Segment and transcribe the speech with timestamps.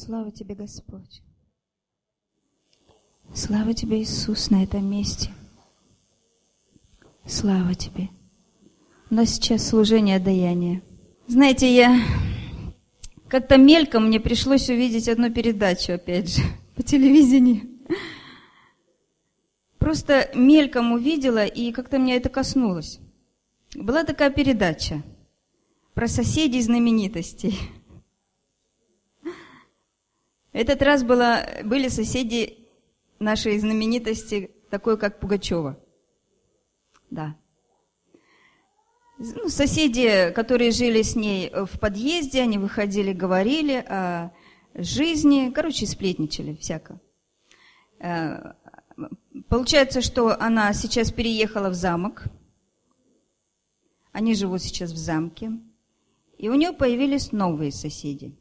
[0.00, 1.22] Слава тебе, Господь.
[3.34, 5.30] Слава тебе, Иисус, на этом месте.
[7.26, 8.08] Слава тебе.
[9.10, 10.82] У нас сейчас служение даяния.
[11.26, 12.00] Знаете, я
[13.26, 16.42] как-то мельком мне пришлось увидеть одну передачу, опять же,
[16.76, 17.68] по телевидению.
[19.80, 23.00] Просто мельком увидела, и как-то меня это коснулось.
[23.74, 25.02] Была такая передача
[25.94, 27.58] про соседей знаменитостей.
[30.58, 32.66] Этот раз было, были соседи
[33.20, 35.78] нашей знаменитости, такой как Пугачева.
[37.10, 37.36] Да.
[39.18, 44.32] Ну, соседи, которые жили с ней в подъезде, они выходили, говорили о
[44.74, 46.98] жизни, короче, сплетничали всяко.
[48.00, 48.54] Э,
[49.48, 52.24] получается, что она сейчас переехала в замок.
[54.10, 55.52] Они живут сейчас в замке.
[56.36, 58.36] И у нее появились новые соседи.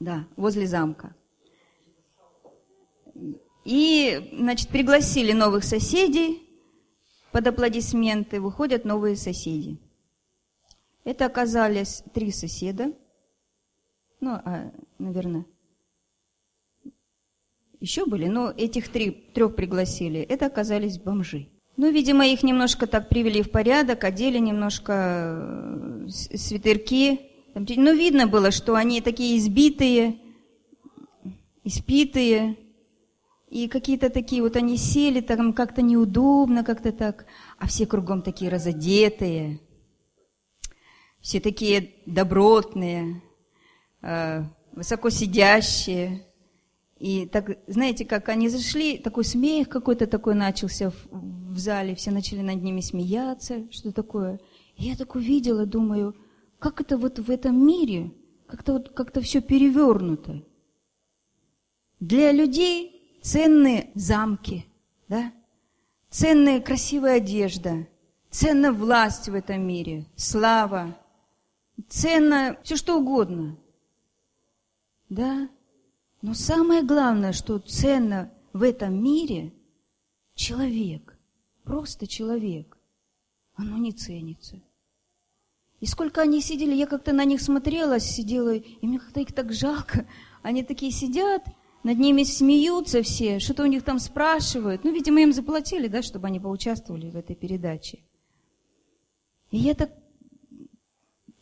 [0.00, 1.14] Да, возле замка.
[3.64, 6.42] И, значит, пригласили новых соседей
[7.32, 9.78] под аплодисменты, выходят новые соседи.
[11.04, 12.92] Это оказались три соседа,
[14.20, 15.46] ну, а, наверное,
[17.80, 21.48] еще были, но этих три, трех пригласили, это оказались бомжи.
[21.76, 26.08] Ну, видимо, их немножко так привели в порядок, одели немножко э,
[27.52, 27.78] свитерки.
[27.78, 30.18] Ну, видно было, что они такие избитые,
[31.64, 32.56] испитые,
[33.48, 37.26] и какие-то такие, вот они сели, там как-то неудобно, как-то так,
[37.58, 39.60] а все кругом такие разодетые,
[41.20, 43.22] все такие добротные,
[44.02, 46.26] э, высоко сидящие.
[46.98, 52.10] И так, знаете, как они зашли, такой смех какой-то такой начался в, в зале, все
[52.10, 54.38] начали над ними смеяться, что такое.
[54.76, 56.14] И я так увидела, думаю,
[56.60, 58.12] как это вот в этом мире,
[58.46, 60.44] как-то вот как-то все перевернуто.
[61.98, 64.66] Для людей ценные замки,
[65.08, 65.32] да?
[66.10, 67.88] ценная красивая одежда,
[68.30, 70.96] ценная власть в этом мире, слава,
[71.88, 73.56] ценно все что угодно.
[75.08, 75.48] Да?
[76.22, 79.52] Но самое главное, что ценно в этом мире–
[80.34, 81.18] человек,
[81.64, 82.76] просто человек.
[83.54, 84.60] Оно не ценится.
[85.80, 89.52] И сколько они сидели, я как-то на них смотрела, сидела, и мне как-то их так
[89.52, 90.06] жалко.
[90.42, 91.44] Они такие сидят–
[91.82, 94.84] над ними смеются все, что-то у них там спрашивают.
[94.84, 98.00] Ну, видимо, им заплатили, да, чтобы они поучаствовали в этой передаче.
[99.50, 99.90] И я так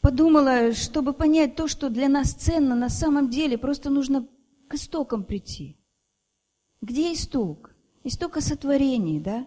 [0.01, 4.29] подумала, чтобы понять то, что для нас ценно, на самом деле просто нужно
[4.69, 5.77] к истокам прийти.
[6.81, 7.75] Где исток?
[8.05, 9.47] Исток о сотворении, да?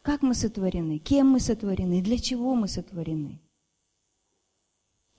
[0.00, 3.42] Как мы сотворены, кем мы сотворены, для чего мы сотворены.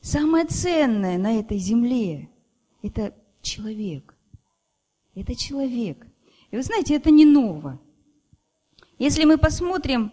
[0.02, 2.30] Самое ценное на этой земле–
[2.82, 4.16] это человек.
[5.16, 6.08] Это человек.
[6.52, 7.80] И вы знаете, это не ново.
[8.98, 10.12] Если мы посмотрим,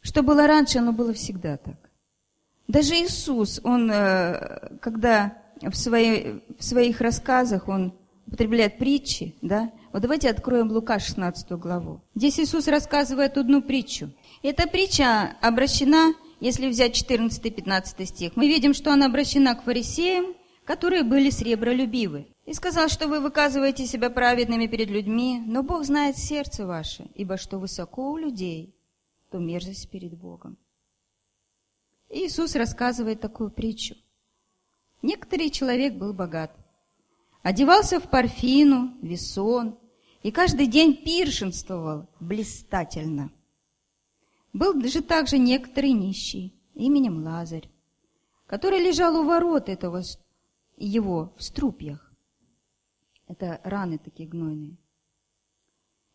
[0.00, 1.76] что было раньше, оно было всегда так.
[2.68, 7.94] Даже Иисус, он, э, когда в, своей, в своих рассказах он
[8.26, 12.00] употребляет притчи, да, вот давайте откроем Лука 16 главу.
[12.14, 14.10] Здесь Иисус рассказывает одну притчу.
[14.42, 20.34] Эта притча обращена, если взять 14-15 стих, мы видим, что она обращена к фарисеям,
[20.64, 22.26] которые были сребролюбивы.
[22.46, 27.36] И сказал, что вы выказываете себя праведными перед людьми, но Бог знает сердце ваше, ибо
[27.36, 28.74] что высоко у людей,
[29.30, 30.58] то мерзость перед Богом.
[32.10, 33.96] И Иисус рассказывает такую притчу.
[35.02, 36.56] Некоторый человек был богат.
[37.42, 39.78] Одевался в парфину, весон,
[40.22, 43.30] и каждый день пиршенствовал блистательно.
[44.54, 47.70] Был же также некоторый нищий, именем Лазарь,
[48.46, 50.02] который лежал у ворот этого
[50.78, 52.04] его в струпьях
[53.26, 54.76] это раны такие гнойные.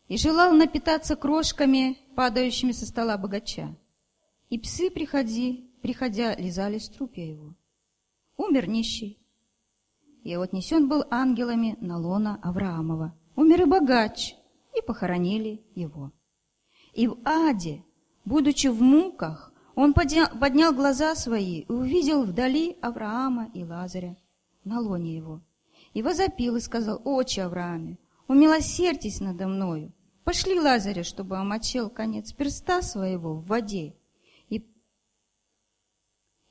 [0.08, 3.76] И желал напитаться крошками, падающими со стола богача.
[4.48, 7.54] И псы, приходи, приходя, лизали струпья его.
[8.36, 9.18] Умер нищий.
[10.24, 13.16] И отнесен был ангелами на лона Авраамова.
[13.36, 14.34] Умер и богач,
[14.76, 16.12] и похоронили его.
[16.92, 17.84] И в аде,
[18.24, 24.16] будучи в муках, он поднял глаза свои и увидел вдали Авраама и Лазаря
[24.64, 25.40] на лоне его
[25.94, 29.92] и возопил и сказал, «Отче Аврааме, умилосердись надо мною,
[30.24, 33.96] пошли Лазаря, чтобы омочил конец перста своего в воде
[34.48, 34.64] и,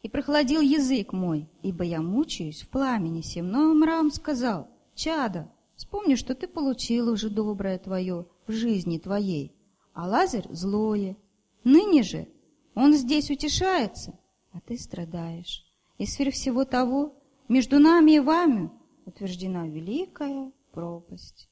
[0.01, 3.50] и прохладил язык мой, ибо я мучаюсь в пламени сем».
[3.50, 9.56] Но Амрам сказал, «Чада, вспомни, что ты получил уже доброе твое в жизни твоей,
[9.94, 11.15] а Лазарь злое.
[11.64, 12.28] Ныне же
[12.76, 14.18] он здесь утешается,
[14.52, 15.66] а ты страдаешь.
[15.98, 17.20] И сверх всего того
[17.50, 18.70] Между нами и вами
[19.06, 21.50] утверждена великая пропасть.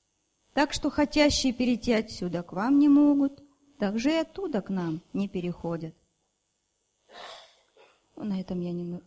[0.53, 3.43] Так что хотящие перейти отсюда к вам не могут,
[3.79, 5.95] так же и оттуда к нам не переходят.
[8.15, 9.01] На этом я не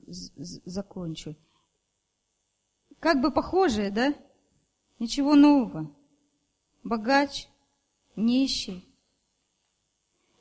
[0.64, 1.36] закончу.
[2.98, 4.14] Как бы похожие, да?
[4.98, 5.94] Ничего нового.
[6.82, 7.48] Богач,
[8.16, 8.84] нищий.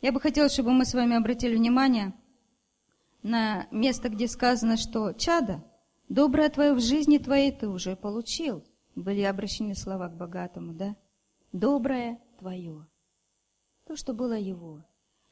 [0.01, 2.13] Я бы хотела, чтобы мы с вами обратили внимание
[3.21, 5.63] на место, где сказано, что «Чада,
[6.07, 8.63] доброе твое в жизни твоей ты уже получил».
[8.95, 10.95] Были обращены слова к богатому, да?
[11.51, 12.85] Доброе твое.
[13.85, 14.83] То, что было его.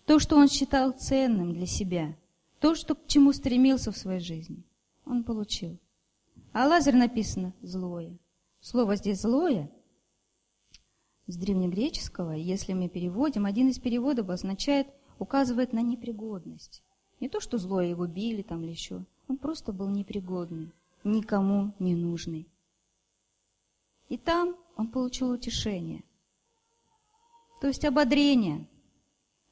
[0.06, 2.16] То, что он считал ценным для себя.
[2.60, 4.64] То, что, к чему стремился в своей жизни.
[5.06, 5.78] Он получил.
[6.54, 8.18] А Лазарь написано «злое».
[8.62, 9.70] Слово здесь «злое»
[11.28, 14.88] с древнегреческого, если мы переводим, один из переводов означает,
[15.20, 16.84] указывает на непригодность.
[17.20, 19.06] Не то, что злое его били там или еще.
[19.28, 20.72] Он просто был непригодный,
[21.04, 22.48] никому не нужный.
[24.08, 26.04] И там он получил утешение.
[27.60, 28.68] То есть ободрение,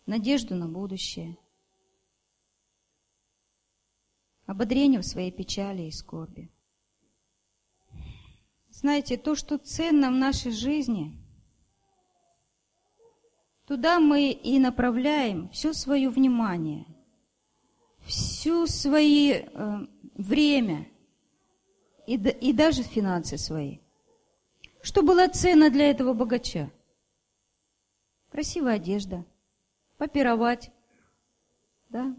[0.06, 1.38] надежду на будущее.
[4.46, 6.50] Ободрение в своей печали и скорби.
[8.70, 11.18] Знаете, то, что ценно в нашей жизни,
[13.66, 16.86] туда мы и направляем все свое внимание–
[18.06, 20.88] всю свои э, время
[22.06, 23.80] и, и даже финансы свои.
[24.82, 26.72] Что была цена для этого богача?
[28.30, 29.26] Красивая одежда,
[29.98, 30.72] попировать,
[31.90, 32.16] да?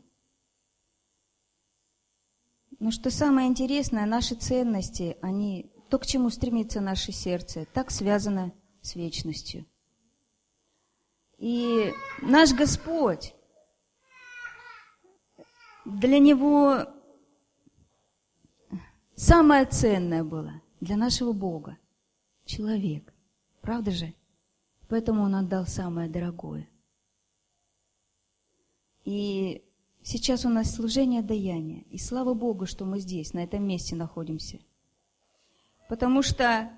[2.78, 8.52] Но что самое интересное, наши ценности, они, то, к чему стремится наше сердце, так связано
[8.82, 9.64] с вечностью.
[11.38, 11.92] И
[12.22, 13.34] наш Господь,
[15.84, 16.86] для него
[19.14, 21.78] самое ценное было для нашего Бога–
[22.46, 23.12] человек.
[23.60, 24.14] Правда же?
[24.88, 26.68] Поэтому он отдал самое дорогое.
[29.04, 29.62] И
[30.02, 31.82] сейчас у нас служение даяния.
[31.90, 34.58] И слава Богу, что мы здесь, на этом месте находимся.
[35.88, 36.70] Потому что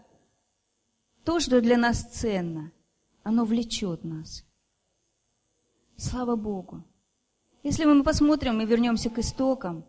[1.25, 2.73] то, что для нас ценно,
[3.23, 4.45] оно влечет нас.
[6.01, 6.85] Слава Богу.
[7.65, 9.85] Если мы посмотрим и вернемся к истокам,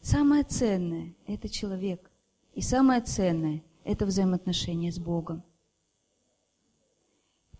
[0.00, 2.10] самое ценное– это человек.
[2.54, 5.44] И самое ценное– это взаимоотношения с Богом.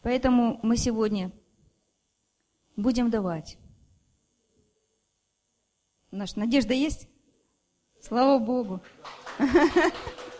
[0.02, 1.30] Поэтому мы сегодня
[2.74, 3.56] будем давать.
[6.10, 7.08] Наша надежда есть?
[8.00, 8.80] Слава Богу!